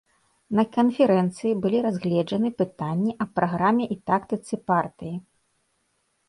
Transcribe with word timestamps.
На 0.59 0.63
канферэнцыі 0.75 1.51
былі 1.65 1.81
разгледжаны 1.87 2.49
пытанні 2.63 3.11
аб 3.27 3.37
праграме 3.41 3.85
і 3.97 3.99
тактыцы 4.09 4.53
партыі. 4.73 5.13